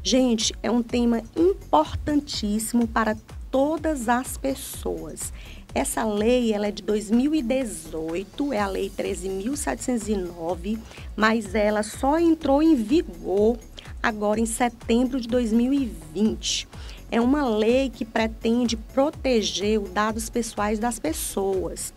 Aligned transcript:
Gente, 0.02 0.56
é 0.64 0.72
um 0.72 0.82
tema 0.82 1.22
importantíssimo 1.36 2.88
para 2.88 3.18
todas 3.52 4.08
as 4.08 4.38
pessoas. 4.38 5.34
Essa 5.76 6.04
lei 6.04 6.54
ela 6.54 6.68
é 6.68 6.72
de 6.72 6.84
2018, 6.84 8.54
é 8.54 8.60
a 8.60 8.68
Lei 8.68 8.92
13.709, 8.96 10.78
mas 11.16 11.56
ela 11.56 11.82
só 11.82 12.20
entrou 12.20 12.62
em 12.62 12.76
vigor 12.76 13.58
agora 14.02 14.40
em 14.40 14.46
setembro 14.46 15.20
de 15.20 15.28
2020. 15.28 16.68
É 17.10 17.20
uma 17.20 17.48
lei 17.48 17.90
que 17.90 18.06
pretende 18.06 18.78
proteger 18.78 19.82
os 19.82 19.90
dados 19.90 20.30
pessoais 20.30 20.78
das 20.78 21.00
pessoas. 21.00 21.92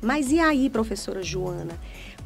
Mas 0.00 0.30
e 0.30 0.38
aí, 0.38 0.70
professora 0.70 1.24
Joana? 1.24 1.76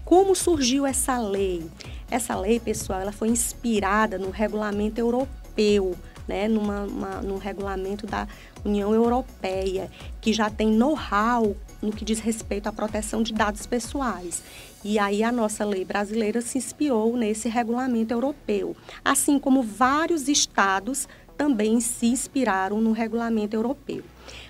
Como 0.04 0.34
surgiu 0.34 0.84
essa 0.84 1.18
lei? 1.18 1.64
Essa 2.10 2.36
lei, 2.38 2.60
pessoal, 2.60 3.00
ela 3.00 3.12
foi 3.12 3.28
inspirada 3.28 4.18
no 4.18 4.30
regulamento 4.30 5.00
europeu 5.00 5.96
né, 6.26 6.48
numa, 6.48 6.82
uma, 6.82 7.38
regulamento 7.38 8.06
da 8.06 8.26
União 8.66 8.94
Europeia, 8.94 9.90
que 10.20 10.32
já 10.32 10.50
tem 10.50 10.70
know-how 10.70 11.56
no 11.80 11.92
que 11.92 12.04
diz 12.04 12.18
respeito 12.18 12.68
à 12.68 12.72
proteção 12.72 13.22
de 13.22 13.32
dados 13.32 13.66
pessoais. 13.66 14.42
E 14.84 14.98
aí 14.98 15.22
a 15.22 15.32
nossa 15.32 15.64
lei 15.64 15.84
brasileira 15.84 16.40
se 16.40 16.58
inspirou 16.58 17.16
nesse 17.16 17.48
regulamento 17.48 18.12
europeu, 18.12 18.76
assim 19.04 19.38
como 19.38 19.62
vários 19.62 20.28
estados 20.28 21.08
também 21.36 21.80
se 21.80 22.06
inspiraram 22.06 22.80
no 22.80 22.92
regulamento 22.92 23.54
europeu. 23.54 24.02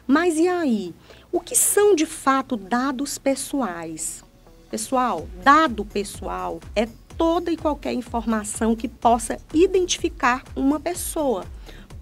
Mas 0.06 0.37
e 0.37 0.47
aí? 0.47 0.94
O 1.33 1.41
que 1.41 1.56
são 1.56 1.94
de 1.94 2.06
fato 2.06 2.56
dados 2.56 3.19
pessoais? 3.19 4.25
Pessoal, 4.70 5.28
dado 5.42 5.84
pessoal 5.84 6.61
é 6.75 6.89
toda 7.17 7.50
e 7.50 7.56
qualquer 7.56 7.92
informação 7.92 8.77
que 8.77 8.89
possa 8.89 9.39
identificar 9.53 10.44
uma 10.55 10.78
pessoa. 10.78 11.44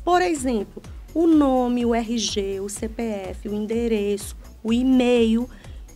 Por 0.05 0.21
exemplo, 0.21 0.83
o 1.15 1.27
nome, 1.27 1.87
o 1.87 1.95
RG, 1.95 2.61
o 2.61 2.69
CPF, 2.69 3.49
o 3.49 3.55
endereço, 3.55 4.37
o 4.63 4.73
e-mail. 4.73 5.49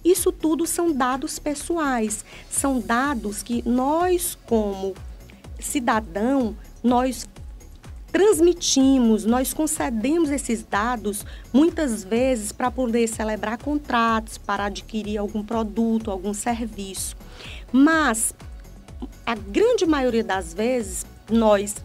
Isso 0.05 0.30
tudo 0.30 0.64
são 0.66 0.92
dados 0.92 1.38
pessoais, 1.38 2.24
são 2.48 2.80
dados 2.80 3.42
que 3.42 3.62
nós, 3.69 4.39
como 4.46 4.94
cidadão, 5.58 6.56
nós 6.83 7.28
transmitimos, 8.12 9.24
nós 9.24 9.52
concedemos 9.52 10.30
esses 10.30 10.62
dados 10.62 11.27
muitas 11.52 12.05
vezes 12.05 12.52
para 12.52 12.70
poder 12.70 13.07
celebrar 13.08 13.58
contratos, 13.58 14.39
para 14.39 14.67
adquirir 14.67 15.18
algum 15.18 15.42
produto, 15.42 16.11
algum 16.11 16.33
serviço. 16.33 17.17
Mas 17.70 18.34
a 19.27 19.34
grande 19.34 19.84
maioria 19.84 20.24
das 20.24 20.55
vezes 20.55 21.05
nós 21.30 21.77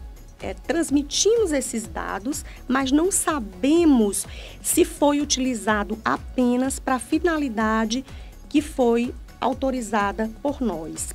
é, 0.44 0.52
transmitimos 0.52 1.52
esses 1.52 1.86
dados, 1.86 2.44
mas 2.68 2.92
não 2.92 3.10
sabemos 3.10 4.26
se 4.62 4.84
foi 4.84 5.22
utilizado 5.22 5.98
apenas 6.04 6.78
para 6.78 6.96
a 6.96 6.98
finalidade 6.98 8.04
que 8.50 8.60
foi 8.60 9.14
autorizada 9.40 10.30
por 10.42 10.60
nós. 10.60 11.14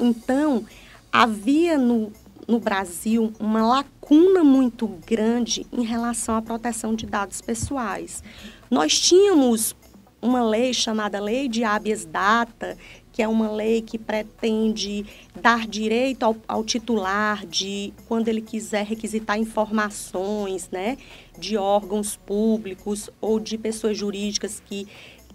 Então, 0.00 0.66
havia 1.12 1.78
no, 1.78 2.12
no 2.48 2.58
Brasil 2.58 3.32
uma 3.38 3.64
lacuna 3.64 4.42
muito 4.42 4.88
grande 5.06 5.64
em 5.72 5.84
relação 5.84 6.34
à 6.34 6.42
proteção 6.42 6.92
de 6.96 7.06
dados 7.06 7.40
pessoais. 7.40 8.20
Nós 8.68 8.98
tínhamos 8.98 9.76
uma 10.20 10.42
lei 10.42 10.74
chamada 10.74 11.20
Lei 11.20 11.48
de 11.48 11.62
Habeas 11.62 12.04
Data, 12.04 12.76
que 13.12 13.22
é 13.22 13.28
uma 13.28 13.50
lei 13.50 13.82
que 13.82 13.98
pretende 13.98 15.04
dar 15.40 15.66
direito 15.66 16.22
ao, 16.22 16.36
ao, 16.46 16.64
titular 16.64 17.44
de, 17.46 17.92
quando 18.06 18.28
ele 18.28 18.40
quiser 18.40 18.84
requisitar 18.84 19.38
informações, 19.38 20.68
né, 20.70 20.96
de 21.38 21.56
órgãos 21.56 22.16
públicos 22.16 23.10
ou 23.20 23.40
de 23.40 23.58
pessoas 23.58 23.96
jurídicas 23.96 24.62
que, 24.64 24.86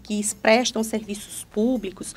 que 0.03 0.21
prestam 0.35 0.83
serviços 0.83 1.43
públicos, 1.45 2.15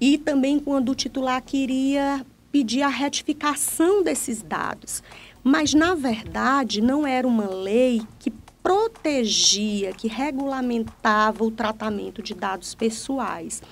e 0.00 0.18
também 0.18 0.58
quando 0.58 0.90
o 0.90 0.94
titular 0.94 1.40
queria 1.42 2.24
pedir 2.50 2.82
a 2.82 2.88
retificação 2.88 4.02
desses 4.02 4.42
dados. 4.42 5.02
Mas, 5.42 5.74
na 5.74 5.94
verdade, 5.94 6.80
não 6.80 7.06
era 7.06 7.26
uma 7.26 7.48
lei 7.48 8.02
que 8.18 8.32
protegia, 8.66 9.92
que 9.92 10.08
regulamentava 10.08 11.44
o 11.44 11.52
tratamento 11.52 12.20
de 12.20 12.34
dados 12.34 12.74
pessoais. 12.74 13.62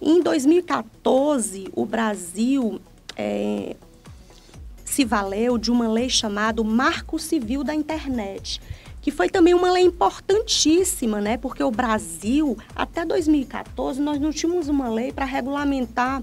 Em 0.00 0.20
2014, 0.20 1.68
o 1.74 1.86
Brasil 1.86 2.80
é, 3.16 3.76
se 4.84 5.04
valeu 5.04 5.56
de 5.56 5.70
uma 5.70 5.88
lei 5.88 6.08
chamada 6.10 6.62
Marco 6.62 7.18
Civil 7.18 7.64
da 7.64 7.74
Internet, 7.74 8.60
que 9.00 9.10
foi 9.10 9.28
também 9.28 9.54
uma 9.54 9.70
lei 9.70 9.84
importantíssima, 9.84 11.20
né? 11.20 11.36
Porque 11.36 11.62
o 11.62 11.70
Brasil, 11.70 12.58
até 12.74 13.04
2014, 13.04 14.00
nós 14.00 14.20
não 14.20 14.30
tínhamos 14.32 14.68
uma 14.68 14.88
lei 14.88 15.12
para 15.12 15.24
regulamentar 15.24 16.22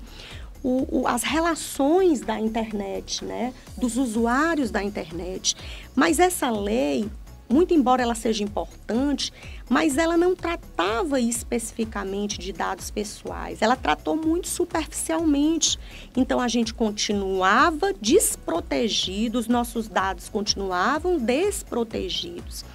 o, 0.61 1.01
o, 1.01 1.07
as 1.07 1.23
relações 1.23 2.21
da 2.21 2.39
internet, 2.39 3.25
né? 3.25 3.53
Dos 3.77 3.97
usuários 3.97 4.69
da 4.69 4.83
internet. 4.83 5.55
Mas 5.95 6.19
essa 6.19 6.51
lei 6.51 7.09
muito 7.53 7.73
embora 7.73 8.01
ela 8.01 8.15
seja 8.15 8.43
importante, 8.43 9.31
mas 9.69 9.97
ela 9.97 10.17
não 10.17 10.35
tratava 10.35 11.19
especificamente 11.19 12.39
de 12.39 12.51
dados 12.51 12.89
pessoais, 12.89 13.61
ela 13.61 13.75
tratou 13.75 14.15
muito 14.15 14.47
superficialmente. 14.47 15.79
Então 16.17 16.39
a 16.39 16.47
gente 16.47 16.73
continuava 16.73 17.93
desprotegido, 17.93 19.37
os 19.37 19.47
nossos 19.47 19.87
dados 19.87 20.27
continuavam 20.27 21.17
desprotegidos. 21.17 22.65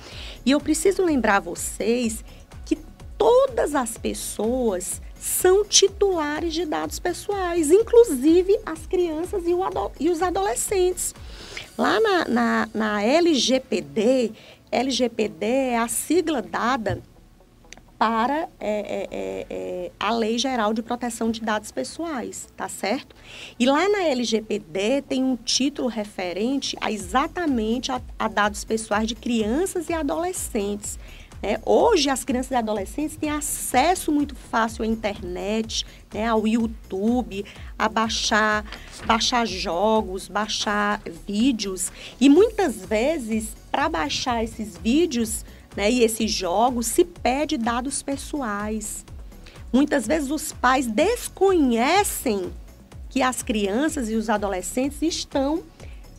E 0.46 0.52
eu 0.52 0.60
preciso 0.60 1.04
lembrar 1.04 1.40
vocês 1.40 2.24
que 2.64 2.76
todas 3.18 3.74
as 3.74 3.98
pessoas 3.98 5.02
são 5.20 5.64
titulares 5.64 6.54
de 6.54 6.64
dados 6.64 6.98
pessoais, 6.98 7.70
inclusive 7.70 8.58
as 8.64 8.86
crianças 8.86 9.42
e, 9.44 9.50
e 10.00 10.10
os 10.10 10.22
adolescentes. 10.22 11.14
Lá 11.76 12.00
na, 12.00 12.24
na, 12.24 12.68
na 12.72 13.02
LGPD, 13.02 14.32
LGPD 14.70 15.46
é 15.46 15.78
a 15.78 15.88
sigla 15.88 16.42
dada 16.42 17.02
para 17.98 18.48
é, 18.60 18.70
é, 18.70 19.08
é, 19.10 19.46
é, 19.50 19.92
a 19.98 20.12
Lei 20.12 20.38
Geral 20.38 20.72
de 20.72 20.82
Proteção 20.82 21.32
de 21.32 21.40
Dados 21.40 21.72
Pessoais, 21.72 22.48
tá 22.56 22.68
certo? 22.68 23.16
E 23.58 23.66
lá 23.66 23.88
na 23.88 24.04
LGPD 24.04 25.02
tem 25.02 25.24
um 25.24 25.34
título 25.34 25.88
referente 25.88 26.76
a 26.80 26.92
exatamente 26.92 27.90
a, 27.90 28.00
a 28.16 28.28
dados 28.28 28.64
pessoais 28.64 29.08
de 29.08 29.16
crianças 29.16 29.88
e 29.88 29.92
adolescentes. 29.92 30.96
Né? 31.42 31.58
Hoje, 31.64 32.10
as 32.10 32.24
crianças 32.24 32.50
e 32.50 32.54
adolescentes 32.54 33.16
têm 33.16 33.30
acesso 33.30 34.10
muito 34.10 34.34
fácil 34.34 34.84
à 34.84 34.86
internet, 34.86 35.86
né? 36.12 36.26
ao 36.26 36.46
YouTube, 36.46 37.44
a 37.78 37.88
baixar, 37.88 38.64
baixar 39.06 39.46
jogos, 39.46 40.28
baixar 40.28 41.00
vídeos. 41.26 41.92
E 42.20 42.28
muitas 42.28 42.84
vezes, 42.84 43.56
para 43.70 43.88
baixar 43.88 44.42
esses 44.42 44.76
vídeos 44.76 45.44
né, 45.76 45.90
e 45.90 46.02
esses 46.02 46.30
jogos, 46.30 46.86
se 46.86 47.04
pede 47.04 47.56
dados 47.56 48.02
pessoais. 48.02 49.04
Muitas 49.72 50.06
vezes 50.06 50.30
os 50.30 50.52
pais 50.52 50.86
desconhecem 50.86 52.50
que 53.08 53.22
as 53.22 53.42
crianças 53.42 54.10
e 54.10 54.14
os 54.14 54.28
adolescentes 54.28 55.00
estão 55.02 55.62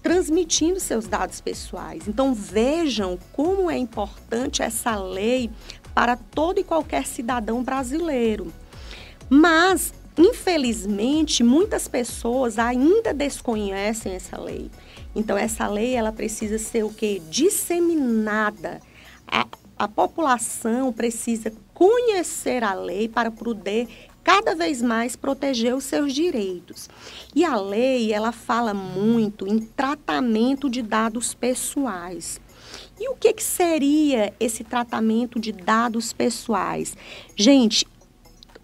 transmitindo 0.02 0.80
seus 0.80 1.08
dados 1.08 1.42
pessoais. 1.42 2.08
Então 2.08 2.34
vejam 2.34 3.18
como 3.34 3.70
é 3.70 3.78
importante 3.78 4.62
essa 4.62 4.96
lei 4.96 5.50
para 5.94 6.16
todo 6.16 6.60
e 6.60 6.64
qualquer 6.64 7.06
cidadão 7.06 7.64
brasileiro. 7.64 8.54
Mas 9.30 9.94
infelizmente, 10.20 11.44
muitas 11.44 11.88
pessoas 11.88 12.60
ainda 12.60 13.14
desconhecem 13.14 14.14
essa 14.14 14.38
lei. 14.40 14.70
Então, 15.16 15.38
essa 15.38 15.66
lei 15.68 15.96
ela 15.96 16.12
precisa 16.12 16.58
ser 16.58 16.84
o 16.84 16.90
que? 16.90 17.20
Disseminada. 17.30 18.82
A, 19.26 19.48
a 19.78 19.88
população 19.88 20.92
precisa 20.92 21.54
conhecer 21.74 22.64
a 22.64 22.74
lei 22.74 23.08
para 23.08 23.32
poder 23.32 23.88
cada 24.24 24.56
vez 24.56 24.82
mais 24.82 25.16
proteger 25.16 25.76
os 25.76 25.84
seus 25.84 26.14
direitos. 26.14 26.90
E 27.36 27.44
a 27.44 27.56
lei, 27.56 28.14
ela 28.14 28.32
fala 28.32 28.74
muito 28.74 29.48
em 29.48 29.60
tratamento 29.60 30.70
de 30.70 30.82
dados 30.82 31.34
pessoais. 31.34 32.40
E 33.00 33.10
o 33.10 33.16
que, 33.16 33.34
que 33.34 33.44
seria 33.44 34.34
esse 34.40 34.64
tratamento 34.64 35.40
de 35.40 35.52
dados 35.52 36.12
pessoais? 36.12 36.96
Gente, 37.36 37.88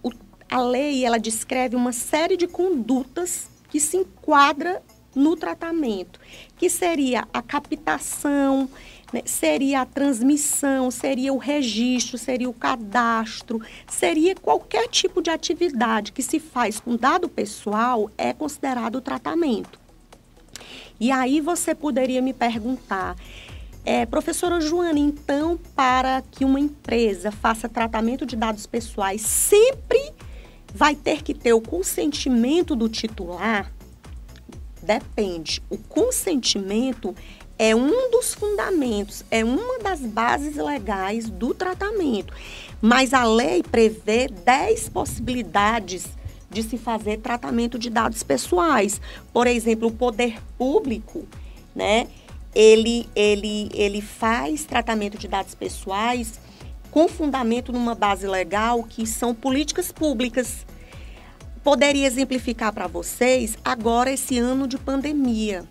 o, 0.04 0.12
a 0.50 0.62
lei, 0.62 1.06
ela 1.06 1.18
descreve 1.18 1.76
uma 1.76 1.94
série 1.94 2.36
de 2.36 2.48
condutas 2.48 3.50
que 3.70 3.80
se 3.80 3.98
enquadra 3.98 4.84
no 5.16 5.36
tratamento, 5.36 6.20
que 6.58 6.70
seria 6.70 7.26
a 7.34 7.42
captação, 7.42 8.70
né, 9.16 9.22
seria 9.26 9.82
a 9.82 9.86
transmissão, 9.86 10.92
seria 10.92 11.32
o 11.32 11.38
registro, 11.38 12.18
seria 12.18 12.50
o 12.50 12.54
cadastro, 12.54 13.62
seria 13.88 14.36
qualquer 14.36 14.90
tipo 14.90 15.22
de 15.22 15.30
atividade 15.30 16.12
que 16.12 16.22
se 16.22 16.38
faz 16.38 16.82
com 16.82 16.98
dado 16.98 17.30
pessoal 17.30 18.12
é 18.18 18.34
considerado 18.34 19.00
tratamento. 19.00 19.80
E 21.00 21.12
aí 21.12 21.40
você 21.40 21.74
poderia 21.74 22.22
me 22.22 22.34
perguntar, 22.34 23.16
é, 23.86 24.06
professora 24.06 24.60
Joana, 24.60 25.00
então, 25.00 25.58
para 25.74 26.22
que 26.22 26.44
uma 26.44 26.60
empresa 26.60 27.32
faça 27.32 27.70
tratamento 27.70 28.26
de 28.26 28.36
dados 28.36 28.66
pessoais, 28.66 29.22
sempre 29.22 30.12
vai 30.74 30.94
ter 30.94 31.24
que 31.24 31.34
ter 31.34 31.54
o 31.54 31.62
consentimento 31.62 32.76
do 32.76 32.90
titular? 32.90 33.72
Depende. 34.82 35.64
O 35.70 35.78
consentimento 35.78 37.16
é 37.58 37.76
um 37.76 38.12
dos 38.12 38.34
fundamentos, 38.34 39.24
é 39.32 39.44
uma 39.44 39.80
das 39.80 40.02
bases 40.02 40.56
legais 40.56 41.30
do 41.30 41.54
tratamento. 41.54 42.34
Mas 42.82 43.14
a 43.14 43.24
lei 43.24 43.64
prevê 43.64 44.28
10 44.28 44.90
possibilidades 44.90 46.06
de 46.50 46.64
se 46.64 46.78
fazer 46.78 47.20
tratamento 47.20 47.80
de 47.80 47.90
dados 47.90 48.24
pessoais. 48.24 49.00
Por 49.32 49.48
exemplo, 49.48 49.88
o 49.88 49.92
poder 49.92 50.42
público, 50.58 51.26
né? 51.74 52.08
Ele, 52.54 53.10
ele, 53.16 53.70
ele 53.74 54.02
faz 54.02 54.64
tratamento 54.64 55.18
de 55.18 55.28
dados 55.28 55.56
pessoais 55.56 56.40
com 56.90 57.10
fundamento 57.10 57.74
numa 57.74 57.94
base 57.94 58.26
legal 58.26 58.84
que 58.84 59.06
são 59.06 59.34
políticas 59.34 59.92
públicas. 59.92 60.66
Poderia 61.62 62.08
exemplificar 62.08 62.72
para 62.72 62.88
vocês 62.88 63.58
agora 63.64 64.12
esse 64.12 64.38
ano 64.38 64.68
de 64.68 64.78
pandemia 64.78 65.66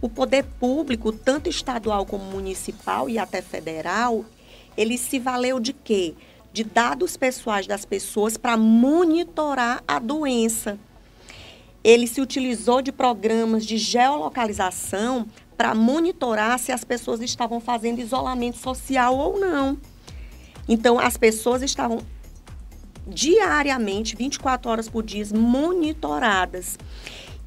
o 0.00 0.08
poder 0.08 0.44
público, 0.58 1.12
tanto 1.12 1.48
estadual 1.48 2.04
como 2.04 2.24
municipal 2.24 3.08
e 3.08 3.18
até 3.18 3.40
federal, 3.40 4.24
ele 4.76 4.98
se 4.98 5.18
valeu 5.18 5.58
de 5.58 5.72
quê? 5.72 6.14
De 6.52 6.64
dados 6.64 7.16
pessoais 7.16 7.66
das 7.66 7.84
pessoas 7.84 8.36
para 8.36 8.56
monitorar 8.56 9.82
a 9.86 9.98
doença. 9.98 10.78
Ele 11.82 12.06
se 12.06 12.20
utilizou 12.20 12.82
de 12.82 12.92
programas 12.92 13.64
de 13.64 13.78
geolocalização 13.78 15.26
para 15.56 15.74
monitorar 15.74 16.58
se 16.58 16.72
as 16.72 16.84
pessoas 16.84 17.20
estavam 17.20 17.60
fazendo 17.60 18.00
isolamento 18.00 18.58
social 18.58 19.16
ou 19.16 19.38
não. 19.38 19.78
Então, 20.68 20.98
as 20.98 21.16
pessoas 21.16 21.62
estavam 21.62 22.00
diariamente, 23.06 24.16
24 24.16 24.70
horas 24.70 24.88
por 24.88 25.02
dia, 25.02 25.24
monitoradas. 25.32 26.76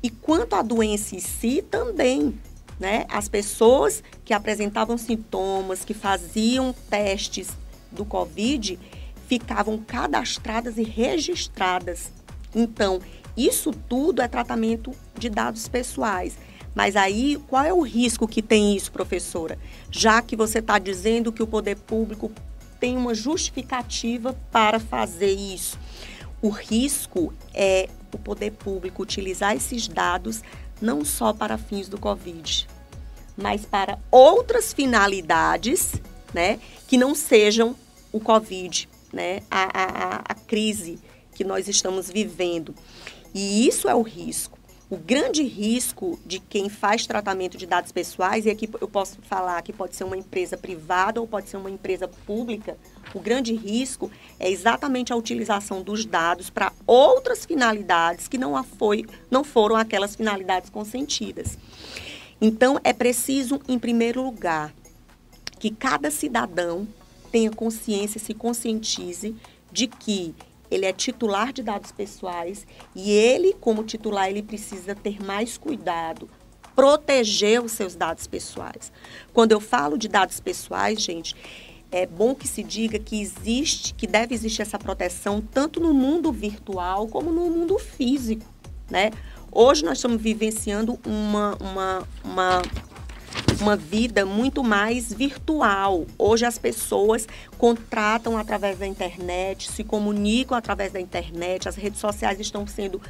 E 0.02 0.10
quanto 0.10 0.56
à 0.56 0.62
doença 0.62 1.16
em 1.16 1.20
si, 1.20 1.62
também. 1.62 2.40
Né? 2.80 3.06
As 3.10 3.28
pessoas 3.28 4.02
que 4.24 4.34
apresentavam 4.34 4.98
sintomas, 4.98 5.84
que 5.84 5.94
faziam 5.94 6.74
testes 6.90 7.50
do 7.92 8.06
Covid, 8.06 8.80
ficavam 9.28 9.78
cadastradas 9.78 10.78
e 10.78 10.84
registradas. 10.84 12.12
Então, 12.56 13.02
isso 13.36 13.72
tudo 13.72 14.22
é 14.22 14.28
tratamento 14.28 14.92
de 15.18 15.30
dados 15.30 15.68
pessoais. 15.68 16.38
Mas 16.74 16.96
aí, 16.96 17.38
qual 17.48 17.64
é 17.64 17.74
o 17.74 17.82
risco 17.82 18.28
que 18.28 18.42
tem 18.42 18.76
isso, 18.76 18.92
professora? 18.92 19.58
Já 19.92 20.22
que 20.22 20.36
você 20.36 20.60
está 20.60 20.80
dizendo 20.80 21.32
que 21.32 21.44
o 21.44 21.48
poder 21.48 21.76
público 21.76 22.32
tem 22.80 22.96
uma 22.96 23.14
justificativa 23.14 24.34
para 24.52 24.80
fazer 24.80 25.32
isso. 25.32 25.78
O 26.42 26.50
risco 26.50 27.34
é 27.54 27.90
o 28.14 28.18
poder 28.18 28.52
público 28.52 29.04
utilizar 29.04 29.56
esses 29.56 29.88
dados 29.88 30.42
não 30.82 31.04
só 31.04 31.34
para 31.34 31.58
fins 31.58 31.88
do 31.90 31.98
Covid, 31.98 32.68
mas 33.36 33.66
para 33.66 33.98
outras 34.12 34.74
finalidades, 34.74 35.94
né, 36.34 36.60
que 36.88 36.98
não 36.98 37.16
sejam 37.16 37.76
o 38.12 38.20
Covid, 38.20 38.88
né, 39.12 39.42
a, 39.50 39.64
a, 39.64 40.16
a 40.30 40.36
crise 40.36 41.00
que 41.34 41.44
nós 41.44 41.68
estamos 41.68 42.10
vivendo. 42.10 42.76
E 43.34 43.68
isso 43.68 43.88
é 43.88 43.96
o 43.96 44.02
risco. 44.02 44.59
O 44.92 44.98
grande 44.98 45.44
risco 45.44 46.20
de 46.26 46.40
quem 46.40 46.68
faz 46.68 47.06
tratamento 47.06 47.60
de 47.60 47.68
dados 47.68 47.92
pessoais, 47.92 48.48
e 48.48 48.50
aqui 48.50 48.68
eu 48.82 48.88
posso 48.88 49.22
falar 49.22 49.62
que 49.62 49.72
pode 49.72 49.96
ser 49.96 50.04
uma 50.04 50.18
empresa 50.18 50.58
privada 50.58 51.22
ou 51.22 51.28
pode 51.28 51.48
ser 51.48 51.58
uma 51.58 51.70
empresa 51.70 52.08
pública, 52.08 52.76
o 53.14 53.20
grande 53.20 53.54
risco 53.54 54.10
é 54.40 54.50
exatamente 54.50 55.14
a 55.14 55.16
utilização 55.16 55.84
dos 55.84 56.06
dados 56.06 56.50
para 56.50 56.74
outras 56.88 57.46
finalidades 57.46 58.28
que 58.28 58.36
não, 58.36 58.64
foi, 58.64 59.06
não 59.30 59.44
foram 59.44 59.76
aquelas 59.76 60.16
finalidades 60.16 60.72
consentidas. 60.72 61.56
Então, 62.42 62.80
é 62.84 62.92
preciso, 62.92 63.62
em 63.68 63.78
primeiro 63.78 64.24
lugar, 64.24 64.74
que 65.60 65.70
cada 65.70 66.10
cidadão 66.10 66.88
tenha 67.32 67.52
consciência, 67.52 68.20
se 68.20 68.34
conscientize 68.34 69.36
de 69.72 69.86
que 69.86 70.34
ele 70.70 70.86
é 70.86 70.94
titular 70.94 71.52
de 71.52 71.64
dados 71.64 71.92
pessoais 71.92 72.66
e 72.96 73.12
ele, 73.12 73.54
como 73.60 73.84
titular, 73.84 74.30
ele 74.30 74.44
precisa 74.44 74.96
ter 74.96 75.24
mais 75.24 75.58
cuidado, 75.58 76.30
proteger 76.76 77.64
os 77.64 77.72
seus 77.72 77.96
dados 77.96 78.28
pessoais. 78.28 78.92
Quando 79.34 79.52
eu 79.52 79.60
falo 79.60 79.98
de 79.98 80.08
dados 80.08 80.40
pessoais, 80.40 81.02
gente, 81.02 81.36
é 81.92 82.06
bom 82.06 82.36
que 82.36 82.48
se 82.48 82.64
diga 82.64 83.00
que 83.00 83.20
existe, 83.20 83.94
que 83.94 84.06
deve 84.06 84.36
existir 84.36 84.62
essa 84.62 84.78
proteção 84.78 85.42
tanto 85.42 85.80
no 85.80 85.94
mundo 85.94 86.32
virtual 86.32 87.08
como 87.08 87.32
no 87.32 87.50
mundo 87.50 87.78
físico, 87.80 88.46
né? 88.90 89.12
Hoje 89.52 89.84
nós 89.84 89.98
estamos 89.98 90.22
vivenciando 90.22 91.00
uma, 91.06 91.58
uma, 91.60 92.08
uma, 92.24 92.62
uma 93.60 93.76
vida 93.76 94.26
muito 94.26 94.64
mais 94.64 95.12
virtual. 95.12 96.06
Hoje 96.18 96.46
as 96.46 96.58
pessoas 96.58 97.28
contratam 97.58 98.38
através 98.38 98.78
da 98.78 98.88
internet, 98.88 99.72
se 99.72 99.84
comunicam 99.84 100.58
através 100.58 100.92
da 100.92 101.00
internet, 101.00 101.68
as 101.68 101.76
redes 101.76 102.00
sociais 102.00 102.40
estão 102.40 102.66
sendo 102.66 103.02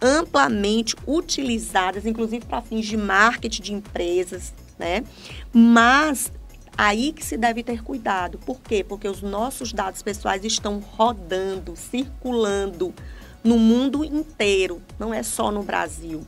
amplamente 0.00 0.94
utilizadas, 1.06 2.06
inclusive 2.06 2.44
para 2.46 2.62
fins 2.62 2.86
de 2.86 2.96
marketing 2.96 3.62
de 3.62 3.74
empresas, 3.74 4.54
né? 4.78 5.04
Mas 5.52 6.32
aí 6.76 7.12
que 7.12 7.24
se 7.24 7.36
deve 7.36 7.62
ter 7.64 7.82
cuidado. 7.82 8.38
Por 8.38 8.60
quê? 8.60 8.84
Porque 8.84 9.08
os 9.08 9.20
nossos 9.20 9.72
dados 9.72 10.00
pessoais 10.00 10.44
estão 10.44 10.78
rodando, 10.78 11.74
circulando 11.76 12.94
no 13.42 13.58
mundo 13.58 14.04
inteiro, 14.04 14.80
não 14.98 15.12
é 15.12 15.22
só 15.22 15.50
no 15.50 15.62
Brasil. 15.62 16.24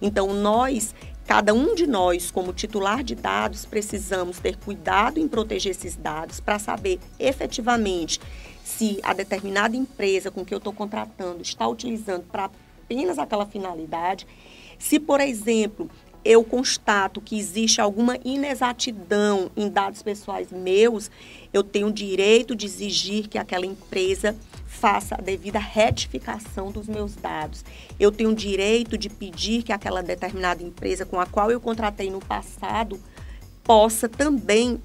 Então, 0.00 0.34
nós, 0.34 0.94
cada 1.26 1.54
um 1.54 1.74
de 1.74 1.86
nós, 1.86 2.30
como 2.30 2.52
titular 2.52 3.02
de 3.02 3.14
dados, 3.14 3.64
precisamos 3.64 4.38
ter 4.38 4.56
cuidado 4.56 5.18
em 5.18 5.28
proteger 5.28 5.72
esses 5.72 5.96
dados 5.96 6.40
para 6.40 6.58
saber 6.58 6.98
efetivamente 7.18 8.20
se 8.64 8.98
a 9.02 9.12
determinada 9.12 9.76
empresa 9.76 10.30
com 10.30 10.44
que 10.44 10.54
eu 10.54 10.58
estou 10.58 10.72
contratando 10.72 11.42
está 11.42 11.66
utilizando 11.66 12.24
para 12.24 12.50
apenas 12.84 13.18
aquela 13.18 13.46
finalidade. 13.46 14.26
Se, 14.78 14.98
por 14.98 15.20
exemplo, 15.20 15.90
eu 16.24 16.44
constato 16.44 17.20
que 17.20 17.38
existe 17.38 17.80
alguma 17.80 18.16
inexatidão 18.24 19.50
em 19.56 19.68
dados 19.68 20.02
pessoais 20.02 20.52
meus, 20.52 21.10
eu 21.52 21.62
tenho 21.62 21.88
o 21.88 21.92
direito 21.92 22.56
de 22.56 22.66
exigir 22.66 23.28
que 23.28 23.38
aquela 23.38 23.66
empresa 23.66 24.36
faça 24.66 25.14
a 25.14 25.20
devida 25.20 25.58
retificação 25.58 26.70
dos 26.70 26.88
meus 26.88 27.14
dados. 27.14 27.64
Eu 28.00 28.10
tenho 28.10 28.30
o 28.30 28.34
direito 28.34 28.96
de 28.96 29.08
pedir 29.08 29.62
que 29.62 29.72
aquela 29.72 30.02
determinada 30.02 30.62
empresa 30.62 31.04
com 31.04 31.20
a 31.20 31.26
qual 31.26 31.50
eu 31.50 31.60
contratei 31.60 32.10
no 32.10 32.20
passado 32.20 32.98
possa 33.62 34.08
também 34.08 34.80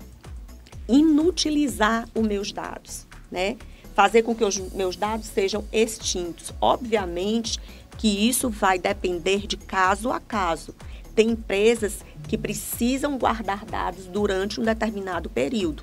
inutilizar 0.87 2.07
os 2.13 2.25
meus 2.25 2.51
dados, 2.51 3.07
né? 3.31 3.57
Fazer 3.95 4.21
com 4.21 4.35
que 4.35 4.43
os 4.43 4.57
meus 4.73 4.95
dados 4.95 5.25
sejam 5.27 5.63
extintos. 5.71 6.53
Obviamente 6.61 7.59
que 7.97 8.29
isso 8.29 8.49
vai 8.49 8.77
depender 8.77 9.47
de 9.47 9.57
caso 9.57 10.11
a 10.11 10.19
caso 10.19 10.75
tem 11.17 11.31
empresas 11.31 12.05
que 12.27 12.37
precisam 12.37 13.17
guardar 13.17 13.65
dados 13.65 14.05
durante 14.05 14.61
um 14.61 14.63
determinado 14.63 15.27
período. 15.31 15.81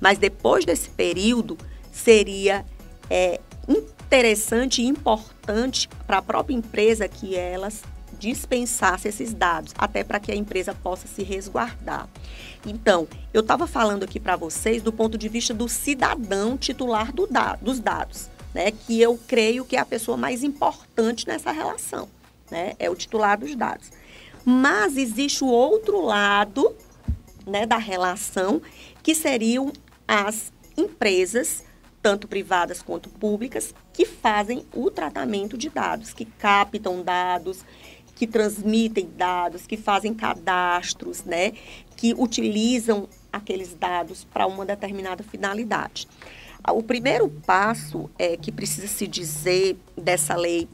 Mas 0.00 0.18
depois 0.18 0.64
desse 0.64 0.88
período, 0.90 1.56
seria 1.90 2.64
é, 3.08 3.40
interessante 3.68 4.82
e 4.82 4.86
importante 4.86 5.88
para 6.06 6.18
a 6.18 6.22
própria 6.22 6.54
empresa 6.54 7.08
que 7.08 7.34
elas 7.34 7.82
dispensasse 8.18 9.08
esses 9.08 9.34
dados, 9.34 9.74
até 9.76 10.02
para 10.02 10.18
que 10.18 10.32
a 10.32 10.34
empresa 10.34 10.74
possa 10.74 11.06
se 11.06 11.22
resguardar. 11.22 12.08
Então, 12.64 13.06
eu 13.32 13.40
estava 13.40 13.66
falando 13.66 14.04
aqui 14.04 14.18
para 14.18 14.36
vocês 14.36 14.82
do 14.82 14.92
ponto 14.92 15.18
de 15.18 15.28
vista 15.28 15.52
do 15.52 15.68
cidadão 15.68 16.56
titular 16.56 17.12
do 17.12 17.26
da 17.26 17.56
dos 17.56 17.78
dados, 17.78 18.28
né? 18.54 18.70
Que 18.70 19.00
eu 19.00 19.18
creio 19.26 19.64
que 19.64 19.76
é 19.76 19.80
a 19.80 19.84
pessoa 19.84 20.16
mais 20.16 20.42
importante 20.42 21.26
nessa 21.26 21.52
relação, 21.52 22.08
né? 22.50 22.74
É 22.78 22.88
o 22.88 22.94
titular 22.94 23.38
dos 23.38 23.54
dados. 23.54 23.90
Mas 24.44 24.96
existe 24.96 25.44
o 25.44 25.48
outro 25.48 26.00
lado, 26.00 26.74
né, 27.44 27.66
da 27.66 27.78
relação, 27.78 28.62
que 29.02 29.14
seriam 29.14 29.72
as 30.06 30.52
empresas 30.76 31.64
tanto 32.06 32.28
privadas 32.28 32.82
quanto 32.82 33.08
públicas, 33.08 33.74
que 33.92 34.06
fazem 34.06 34.64
o 34.72 34.92
tratamento 34.92 35.58
de 35.58 35.68
dados, 35.68 36.12
que 36.12 36.24
captam 36.24 37.02
dados, 37.02 37.64
que 38.14 38.28
transmitem 38.28 39.10
dados, 39.16 39.66
que 39.66 39.76
fazem 39.76 40.14
cadastros, 40.14 41.24
né, 41.24 41.52
que 41.96 42.14
utilizam 42.14 43.08
aqueles 43.32 43.74
dados 43.74 44.22
para 44.22 44.46
uma 44.46 44.64
determinada 44.64 45.24
finalidade. 45.24 46.06
O 46.72 46.80
primeiro 46.80 47.28
passo 47.28 48.08
é 48.16 48.36
que 48.36 48.52
precisa 48.52 48.86
se 48.86 49.08
dizer 49.08 49.76
dessa 49.96 50.36
lei, 50.36 50.68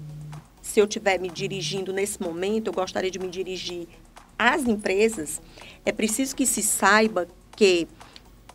se 0.60 0.80
eu 0.80 0.84
estiver 0.84 1.18
me 1.18 1.30
dirigindo 1.30 1.94
nesse 1.94 2.20
momento, 2.20 2.66
eu 2.66 2.74
gostaria 2.74 3.10
de 3.10 3.18
me 3.18 3.28
dirigir 3.28 3.88
às 4.38 4.66
empresas, 4.66 5.40
é 5.82 5.92
preciso 5.92 6.36
que 6.36 6.44
se 6.44 6.62
saiba 6.62 7.26
que 7.56 7.88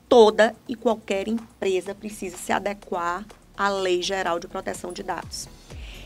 toda 0.08 0.56
e 0.68 0.76
qualquer 0.76 1.28
empresa 1.28 1.94
precisa 1.94 2.38
se 2.38 2.52
adequar 2.52 3.26
à 3.56 3.70
Lei 3.70 4.02
Geral 4.02 4.40
de 4.40 4.48
Proteção 4.48 4.94
de 4.94 5.04
Dados. 5.04 5.48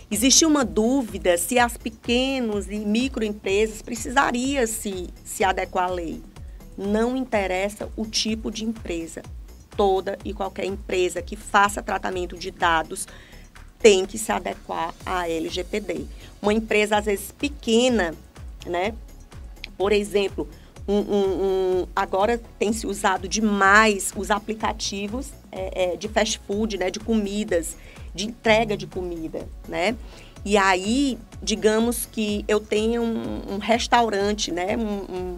Existia 0.09 0.47
uma 0.47 0.65
dúvida 0.65 1.37
se 1.37 1.57
as 1.57 1.77
pequenas 1.77 2.67
e 2.69 2.79
microempresas 2.79 3.81
precisariam 3.81 4.67
se, 4.67 5.07
se 5.23 5.43
adequar 5.43 5.89
à 5.89 5.93
lei. 5.93 6.21
Não 6.77 7.15
interessa 7.15 7.89
o 7.95 8.05
tipo 8.05 8.51
de 8.51 8.65
empresa. 8.65 9.21
Toda 9.77 10.17
e 10.25 10.33
qualquer 10.33 10.65
empresa 10.65 11.21
que 11.21 11.37
faça 11.37 11.81
tratamento 11.81 12.37
de 12.37 12.51
dados 12.51 13.07
tem 13.79 14.05
que 14.05 14.17
se 14.17 14.31
adequar 14.31 14.93
à 15.05 15.29
LGPD. 15.29 16.05
Uma 16.41 16.53
empresa, 16.53 16.97
às 16.97 17.05
vezes, 17.05 17.31
pequena, 17.31 18.13
né? 18.65 18.93
Por 19.77 19.93
exemplo, 19.93 20.47
um, 20.91 20.99
um, 20.99 21.43
um, 21.81 21.87
agora 21.95 22.41
tem 22.59 22.73
se 22.73 22.85
usado 22.85 23.27
demais 23.27 24.11
os 24.15 24.29
aplicativos 24.29 25.29
é, 25.51 25.93
é, 25.93 25.95
de 25.95 26.07
fast 26.07 26.39
food, 26.45 26.77
né? 26.77 26.91
De 26.91 26.99
comidas 26.99 27.77
de 28.13 28.27
entrega 28.27 28.75
de 28.75 28.85
comida, 28.85 29.47
né? 29.67 29.95
E 30.43 30.57
aí, 30.57 31.17
digamos 31.41 32.05
que 32.05 32.43
eu 32.47 32.59
tenho 32.59 33.01
um, 33.03 33.57
restaurante, 33.59 34.51
né? 34.51 34.75
Um, 34.75 35.37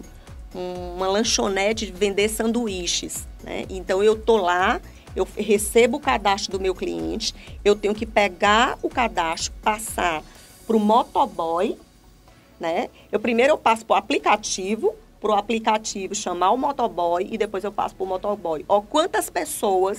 um, 0.58 0.94
uma 0.96 1.08
lanchonete 1.08 1.86
de 1.86 1.92
vender 1.92 2.28
sanduíches, 2.28 3.26
né? 3.42 3.64
Então 3.68 4.02
eu 4.02 4.16
tô 4.16 4.36
lá, 4.36 4.80
eu 5.14 5.26
recebo 5.36 5.98
o 5.98 6.00
cadastro 6.00 6.52
do 6.52 6.60
meu 6.60 6.74
cliente, 6.74 7.34
eu 7.64 7.76
tenho 7.76 7.94
que 7.94 8.06
pegar 8.06 8.78
o 8.82 8.88
cadastro, 8.88 9.52
passar 9.62 10.22
para 10.66 10.76
o 10.76 10.80
motoboy, 10.80 11.76
né? 12.58 12.88
Eu 13.12 13.20
primeiro 13.20 13.52
eu 13.52 13.58
passo 13.58 13.84
para 13.84 13.94
o 13.94 13.98
aplicativo, 13.98 14.94
para 15.24 15.32
o 15.32 15.36
aplicativo 15.36 16.14
chamar 16.14 16.50
o 16.50 16.58
motoboy 16.58 17.26
e 17.30 17.38
depois 17.38 17.64
eu 17.64 17.72
passo 17.72 17.94
para 17.94 18.04
o 18.04 18.06
motoboy. 18.06 18.62
Ó, 18.68 18.82
quantas 18.82 19.30
pessoas 19.30 19.98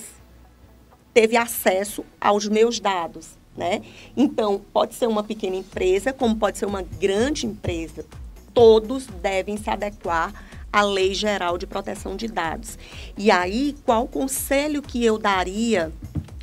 teve 1.16 1.36
acesso 1.36 2.06
aos 2.22 2.48
meus 2.48 2.80
dados, 2.80 3.30
né? 3.58 3.82
Então, 4.16 4.62
pode 4.72 4.94
ser 4.94 5.08
uma 5.08 5.24
pequena 5.24 5.56
empresa, 5.56 6.14
como 6.14 6.36
pode 6.36 6.60
ser 6.60 6.68
uma 6.68 6.84
grande 6.84 7.48
empresa. 7.48 8.06
Todos 8.54 9.08
devem 9.08 9.58
se 9.58 9.68
adequar 9.68 10.32
à 10.72 10.84
Lei 10.84 11.16
Geral 11.16 11.58
de 11.58 11.66
Proteção 11.66 12.16
de 12.16 12.28
Dados. 12.28 12.78
E 13.18 13.32
aí, 13.32 13.76
qual 13.84 14.08
conselho 14.08 14.80
que 14.80 15.04
eu 15.04 15.18
daria, 15.18 15.92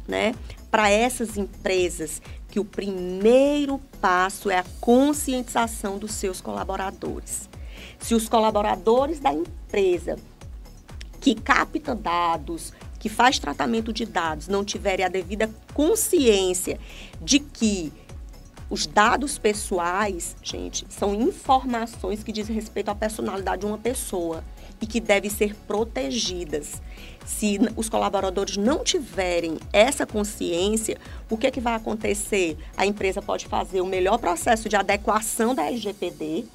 né, 0.08 0.34
para 0.72 0.90
essas 0.90 1.36
empresas 1.36 2.20
que 2.50 2.58
o 2.58 2.64
primeiro 2.64 3.78
passo 4.00 4.50
é 4.50 4.58
a 4.58 4.64
conscientização 4.80 5.98
dos 5.98 6.14
seus 6.14 6.40
colaboradores. 6.40 7.51
Se 7.98 8.14
os 8.14 8.28
colaboradores 8.28 9.20
da 9.20 9.32
empresa 9.32 10.16
que 11.20 11.34
captam 11.34 11.96
dados, 11.96 12.72
que 12.98 13.08
faz 13.08 13.38
tratamento 13.38 13.92
de 13.92 14.04
dados 14.04 14.48
não 14.48 14.64
tiverem 14.64 15.04
a 15.04 15.08
devida 15.08 15.50
consciência 15.74 16.78
de 17.20 17.38
que 17.38 17.92
os 18.72 18.86
dados 18.86 19.36
pessoais, 19.36 20.34
gente, 20.42 20.86
são 20.88 21.14
informações 21.14 22.24
que 22.24 22.32
dizem 22.32 22.56
respeito 22.56 22.90
à 22.90 22.94
personalidade 22.94 23.60
de 23.60 23.66
uma 23.66 23.76
pessoa 23.76 24.42
e 24.80 24.86
que 24.86 24.98
devem 24.98 25.30
ser 25.30 25.54
protegidas. 25.54 26.80
Se 27.26 27.58
os 27.76 27.88
colaboradores 27.88 28.56
não 28.56 28.82
tiverem 28.82 29.58
essa 29.72 30.06
consciência, 30.06 30.96
o 31.28 31.36
que, 31.36 31.46
é 31.46 31.50
que 31.50 31.60
vai 31.60 31.74
acontecer? 31.74 32.56
A 32.76 32.86
empresa 32.86 33.20
pode 33.20 33.46
fazer 33.46 33.82
o 33.82 33.86
melhor 33.86 34.16
processo 34.18 34.68
de 34.68 34.76
adequação 34.76 35.54
da 35.54 35.66
LGPD, 35.66 36.46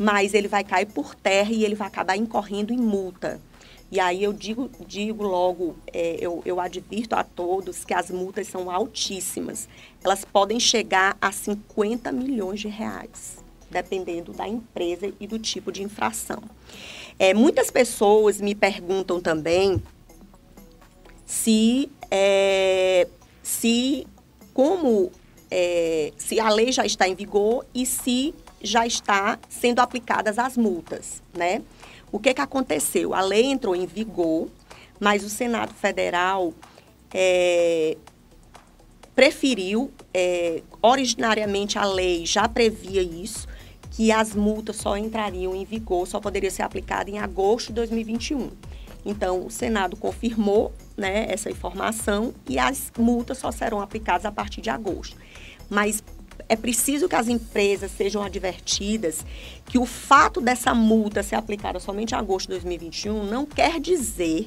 mas 0.00 0.32
ele 0.32 0.48
vai 0.48 0.64
cair 0.64 0.86
por 0.86 1.14
terra 1.14 1.52
e 1.52 1.62
ele 1.62 1.74
vai 1.74 1.86
acabar 1.86 2.16
incorrendo 2.16 2.72
em 2.72 2.78
multa. 2.78 3.38
E 3.92 4.00
aí 4.00 4.24
eu 4.24 4.32
digo, 4.32 4.70
digo 4.86 5.22
logo, 5.22 5.76
é, 5.92 6.16
eu, 6.18 6.40
eu 6.46 6.58
advirto 6.58 7.14
a 7.14 7.22
todos 7.22 7.84
que 7.84 7.92
as 7.92 8.10
multas 8.10 8.46
são 8.46 8.70
altíssimas. 8.70 9.68
Elas 10.02 10.24
podem 10.24 10.58
chegar 10.58 11.18
a 11.20 11.30
50 11.30 12.10
milhões 12.12 12.60
de 12.60 12.68
reais, 12.68 13.44
dependendo 13.70 14.32
da 14.32 14.48
empresa 14.48 15.12
e 15.20 15.26
do 15.26 15.38
tipo 15.38 15.70
de 15.70 15.82
infração. 15.82 16.42
É, 17.18 17.34
muitas 17.34 17.70
pessoas 17.70 18.40
me 18.40 18.54
perguntam 18.54 19.20
também 19.20 19.82
se, 21.26 21.90
é, 22.10 23.06
se 23.42 24.06
como 24.54 25.12
é, 25.50 26.14
se 26.16 26.40
a 26.40 26.48
lei 26.48 26.72
já 26.72 26.86
está 26.86 27.06
em 27.06 27.14
vigor 27.14 27.66
e 27.74 27.84
se 27.84 28.34
já 28.62 28.86
está 28.86 29.38
sendo 29.48 29.80
aplicadas 29.80 30.38
as 30.38 30.56
multas, 30.56 31.22
né? 31.34 31.62
O 32.12 32.18
que, 32.18 32.34
que 32.34 32.40
aconteceu? 32.40 33.14
A 33.14 33.20
lei 33.20 33.44
entrou 33.44 33.74
em 33.74 33.86
vigor, 33.86 34.48
mas 34.98 35.24
o 35.24 35.30
Senado 35.30 35.72
Federal 35.74 36.52
é, 37.12 37.96
preferiu, 39.14 39.90
é, 40.12 40.62
originariamente 40.82 41.78
a 41.78 41.84
lei 41.84 42.26
já 42.26 42.48
previa 42.48 43.02
isso, 43.02 43.46
que 43.90 44.10
as 44.10 44.34
multas 44.34 44.76
só 44.76 44.96
entrariam 44.96 45.54
em 45.54 45.64
vigor, 45.64 46.06
só 46.06 46.20
poderia 46.20 46.50
ser 46.50 46.62
aplicada 46.62 47.10
em 47.10 47.18
agosto 47.18 47.68
de 47.68 47.74
2021. 47.74 48.50
Então, 49.04 49.46
o 49.46 49.50
Senado 49.50 49.96
confirmou 49.96 50.72
né, 50.96 51.26
essa 51.28 51.50
informação 51.50 52.34
e 52.48 52.58
as 52.58 52.92
multas 52.98 53.38
só 53.38 53.50
serão 53.50 53.80
aplicadas 53.80 54.24
a 54.24 54.32
partir 54.32 54.60
de 54.60 54.70
agosto. 54.70 55.16
Mas 55.68 56.02
é 56.48 56.56
preciso 56.56 57.08
que 57.08 57.14
as 57.14 57.28
empresas 57.28 57.90
sejam 57.90 58.22
advertidas 58.22 59.24
que 59.66 59.78
o 59.78 59.86
fato 59.86 60.40
dessa 60.40 60.74
multa 60.74 61.22
ser 61.22 61.36
aplicada 61.36 61.80
somente 61.80 62.12
em 62.12 62.18
agosto 62.18 62.46
de 62.46 62.54
2021 62.54 63.24
não 63.24 63.46
quer 63.46 63.80
dizer 63.80 64.46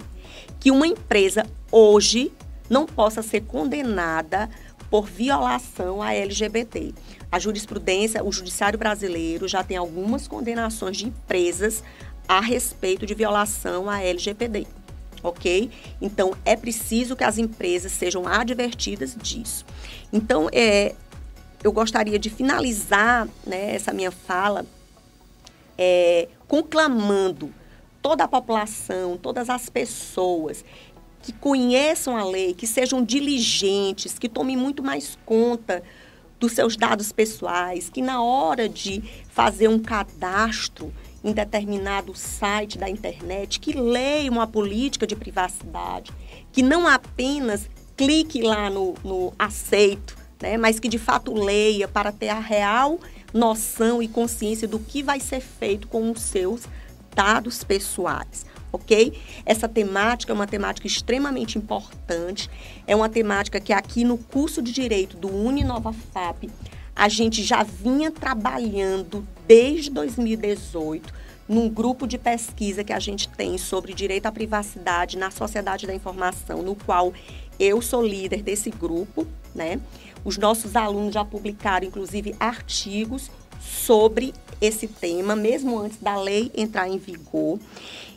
que 0.59 0.71
uma 0.71 0.87
empresa 0.87 1.45
hoje 1.71 2.31
não 2.69 2.85
possa 2.85 3.21
ser 3.21 3.41
condenada 3.41 4.49
por 4.89 5.07
violação 5.07 6.01
à 6.01 6.13
LGBT. 6.13 6.93
A 7.31 7.39
jurisprudência, 7.39 8.23
o 8.23 8.31
judiciário 8.31 8.77
brasileiro 8.77 9.47
já 9.47 9.63
tem 9.63 9.75
algumas 9.75 10.27
condenações 10.27 10.97
de 10.97 11.07
empresas 11.07 11.83
a 12.27 12.39
respeito 12.39 13.05
de 13.05 13.15
violação 13.15 13.89
à 13.89 14.01
LGPD. 14.03 14.67
Ok? 15.23 15.71
Então, 16.01 16.35
é 16.45 16.55
preciso 16.55 17.15
que 17.15 17.23
as 17.23 17.37
empresas 17.37 17.91
sejam 17.91 18.27
advertidas 18.27 19.15
disso. 19.19 19.65
Então, 20.11 20.49
é, 20.51 20.93
eu 21.63 21.71
gostaria 21.71 22.19
de 22.19 22.29
finalizar 22.29 23.27
né, 23.47 23.75
essa 23.75 23.93
minha 23.93 24.11
fala 24.11 24.65
é, 25.77 26.27
conclamando 26.47 27.53
toda 28.01 28.25
a 28.25 28.27
população, 28.27 29.17
todas 29.17 29.49
as 29.49 29.69
pessoas 29.69 30.63
que 31.21 31.31
conheçam 31.31 32.17
a 32.17 32.25
lei, 32.25 32.53
que 32.53 32.67
sejam 32.67 33.01
diligentes, 33.01 34.19
que 34.19 34.27
tomem 34.27 34.57
muito 34.57 34.83
mais 34.83 35.17
conta 35.25 35.81
dos 36.37 36.51
seus 36.51 36.75
dados 36.75 37.13
pessoais, 37.13 37.89
que 37.89 38.01
na 38.01 38.21
hora 38.21 38.67
de 38.67 39.01
fazer 39.29 39.69
um 39.69 39.79
cadastro 39.79 40.93
em 41.23 41.31
determinado 41.31 42.13
site 42.13 42.77
da 42.77 42.89
internet, 42.89 43.61
que 43.61 43.71
leiam 43.71 44.41
a 44.41 44.45
política 44.45 45.07
de 45.07 45.15
privacidade, 45.15 46.11
que 46.51 46.61
não 46.61 46.85
apenas 46.85 47.69
clique 47.95 48.41
lá 48.41 48.69
no, 48.69 48.95
no 49.01 49.33
aceito, 49.39 50.22
né, 50.43 50.57
mas 50.57 50.77
que 50.77 50.89
de 50.89 50.99
fato 50.99 51.33
leia 51.33 51.87
para 51.87 52.11
ter 52.11 52.27
a 52.27 52.39
real 52.39 52.99
noção 53.33 54.03
e 54.03 54.09
consciência 54.09 54.67
do 54.67 54.77
que 54.77 55.01
vai 55.01 55.17
ser 55.21 55.39
feito 55.39 55.87
com 55.87 56.11
os 56.11 56.21
seus 56.21 56.63
dados 57.15 57.63
pessoais. 57.63 58.45
ok? 58.73 59.17
Essa 59.45 59.69
temática 59.69 60.33
é 60.33 60.35
uma 60.35 60.45
temática 60.45 60.85
extremamente 60.85 61.57
importante, 61.57 62.49
é 62.85 62.93
uma 62.93 63.07
temática 63.07 63.57
que 63.61 63.71
aqui 63.71 64.03
no 64.03 64.17
curso 64.17 64.61
de 64.61 64.73
Direito 64.73 65.15
do 65.15 65.29
Uninova 65.33 65.93
FAP 65.93 66.49
a 66.93 67.07
gente 67.07 67.41
já 67.41 67.63
vinha 67.63 68.11
trabalhando 68.11 69.25
desde 69.47 69.89
2018 69.91 71.13
num 71.47 71.69
grupo 71.69 72.05
de 72.05 72.17
pesquisa 72.17 72.83
que 72.83 72.91
a 72.93 72.99
gente 72.99 73.29
tem 73.29 73.57
sobre 73.57 73.93
direito 73.93 74.25
à 74.25 74.31
privacidade 74.31 75.17
na 75.17 75.31
sociedade 75.31 75.87
da 75.87 75.93
informação, 75.93 76.61
no 76.61 76.75
qual 76.75 77.13
eu 77.59 77.81
sou 77.81 78.05
líder 78.05 78.41
desse 78.41 78.69
grupo, 78.69 79.27
né? 79.53 79.79
Os 80.23 80.37
nossos 80.37 80.75
alunos 80.75 81.13
já 81.13 81.25
publicaram, 81.25 81.87
inclusive, 81.87 82.35
artigos 82.39 83.29
sobre 83.59 84.33
esse 84.61 84.87
tema, 84.87 85.35
mesmo 85.35 85.77
antes 85.77 85.97
da 85.99 86.15
lei 86.15 86.51
entrar 86.55 86.87
em 86.87 86.97
vigor. 86.97 87.59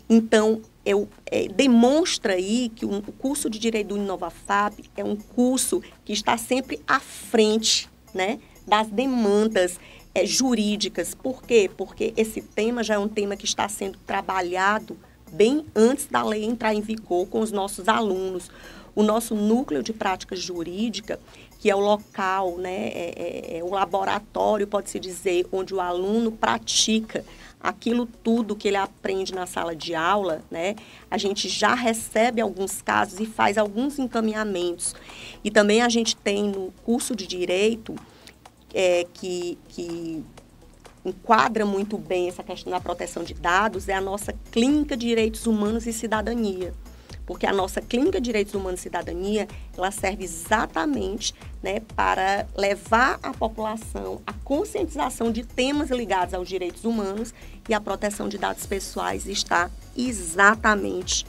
Então, 0.08 0.60
eu, 0.84 1.08
é, 1.26 1.48
demonstra 1.48 2.34
aí 2.34 2.70
que 2.74 2.86
o 2.86 3.02
curso 3.18 3.50
de 3.50 3.58
Direito 3.58 3.88
do 3.88 3.96
InovaFap 3.96 4.84
é 4.96 5.02
um 5.02 5.16
curso 5.16 5.82
que 6.04 6.12
está 6.12 6.36
sempre 6.36 6.80
à 6.86 7.00
frente 7.00 7.88
né, 8.14 8.38
das 8.64 8.86
demandas 8.86 9.80
é, 10.14 10.24
jurídicas. 10.24 11.14
Por 11.14 11.42
quê? 11.42 11.68
Porque 11.76 12.14
esse 12.16 12.40
tema 12.40 12.84
já 12.84 12.94
é 12.94 12.98
um 12.98 13.08
tema 13.08 13.36
que 13.36 13.44
está 13.44 13.68
sendo 13.68 13.98
trabalhado 14.06 14.96
bem 15.32 15.66
antes 15.74 16.06
da 16.06 16.22
lei 16.22 16.44
entrar 16.44 16.72
em 16.72 16.80
vigor 16.80 17.26
com 17.26 17.40
os 17.40 17.50
nossos 17.50 17.88
alunos. 17.88 18.48
O 18.96 19.02
nosso 19.02 19.34
núcleo 19.34 19.82
de 19.82 19.92
prática 19.92 20.34
jurídica, 20.34 21.20
que 21.60 21.70
é 21.70 21.76
o 21.76 21.80
local, 21.80 22.56
né, 22.56 22.88
é, 22.88 23.12
é, 23.16 23.58
é 23.58 23.62
o 23.62 23.70
laboratório, 23.70 24.66
pode-se 24.66 24.98
dizer, 24.98 25.46
onde 25.52 25.74
o 25.74 25.80
aluno 25.80 26.32
pratica 26.32 27.24
aquilo 27.60 28.06
tudo 28.06 28.56
que 28.56 28.68
ele 28.68 28.76
aprende 28.76 29.34
na 29.34 29.46
sala 29.46 29.74
de 29.74 29.94
aula, 29.94 30.42
né? 30.50 30.76
A 31.10 31.18
gente 31.18 31.48
já 31.48 31.74
recebe 31.74 32.40
alguns 32.40 32.80
casos 32.80 33.18
e 33.18 33.26
faz 33.26 33.58
alguns 33.58 33.98
encaminhamentos. 33.98 34.94
E 35.42 35.50
também 35.50 35.82
a 35.82 35.88
gente 35.88 36.16
tem 36.16 36.44
no 36.44 36.72
curso 36.84 37.14
de 37.16 37.26
direito 37.26 37.94
é, 38.72 39.06
que, 39.12 39.58
que 39.68 40.24
enquadra 41.04 41.64
muito 41.64 41.96
bem 41.98 42.28
essa 42.28 42.42
questão 42.42 42.70
da 42.70 42.80
proteção 42.80 43.24
de 43.24 43.34
dados 43.34 43.88
é 43.88 43.94
a 43.94 44.00
nossa 44.00 44.34
Clínica 44.50 44.96
de 44.96 45.06
Direitos 45.06 45.46
Humanos 45.46 45.86
e 45.86 45.92
Cidadania. 45.92 46.72
Porque 47.24 47.46
a 47.46 47.52
nossa 47.52 47.80
Clínica 47.80 48.20
de 48.20 48.26
Direitos 48.26 48.54
Humanos 48.54 48.80
e 48.80 48.82
Cidadania, 48.84 49.48
ela 49.76 49.90
serve 49.90 50.24
exatamente 50.24 51.34
né, 51.62 51.80
para 51.94 52.46
levar 52.56 53.18
à 53.22 53.32
população 53.32 54.20
a 54.26 54.32
conscientização 54.32 55.32
de 55.32 55.44
temas 55.44 55.90
ligados 55.90 56.34
aos 56.34 56.48
direitos 56.48 56.84
humanos 56.84 57.34
e 57.68 57.74
a 57.74 57.80
proteção 57.80 58.28
de 58.28 58.38
dados 58.38 58.66
pessoais 58.66 59.26
está 59.26 59.70
exatamente 59.96 61.26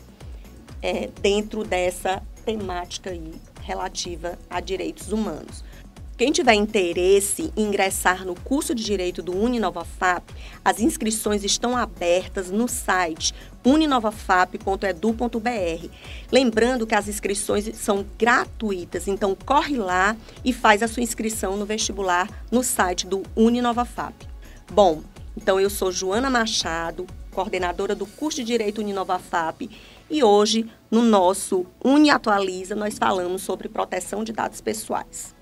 é, 0.81 1.09
dentro 1.21 1.63
dessa 1.63 2.21
temática 2.45 3.09
aí 3.09 3.33
relativa 3.61 4.37
a 4.49 4.59
direitos 4.59 5.11
humanos. 5.11 5.63
Quem 6.17 6.31
tiver 6.31 6.55
interesse 6.55 7.53
em 7.55 7.65
ingressar 7.65 8.25
no 8.25 8.33
curso 8.33 8.73
de 8.73 8.83
Direito 8.83 9.21
do 9.21 9.37
UniNovaFap, 9.37 10.33
as 10.65 10.79
inscrições 10.79 11.43
estão 11.43 11.77
abertas 11.77 12.49
no 12.49 12.67
site 12.67 13.35
uninovafap.edu.br. 13.63 15.89
Lembrando 16.31 16.87
que 16.87 16.95
as 16.95 17.07
inscrições 17.07 17.69
são 17.77 18.03
gratuitas, 18.17 19.07
então 19.07 19.37
corre 19.45 19.77
lá 19.77 20.17
e 20.43 20.51
faz 20.51 20.81
a 20.81 20.87
sua 20.87 21.03
inscrição 21.03 21.55
no 21.55 21.67
vestibular 21.67 22.27
no 22.51 22.63
site 22.63 23.05
do 23.05 23.21
UniNovaFap. 23.35 24.27
Bom, 24.71 25.03
então 25.39 25.59
eu 25.59 25.69
sou 25.69 25.91
Joana 25.91 26.31
Machado, 26.31 27.05
coordenadora 27.29 27.93
do 27.93 28.07
curso 28.07 28.37
de 28.37 28.43
Direito 28.43 28.81
UniNovaFap, 28.81 29.69
e 30.09 30.23
hoje 30.23 30.67
no 30.89 31.03
nosso 31.03 31.67
UniAtualiza 31.85 32.73
nós 32.73 32.97
falamos 32.97 33.43
sobre 33.43 33.69
proteção 33.69 34.23
de 34.23 34.33
dados 34.33 34.61
pessoais. 34.61 35.36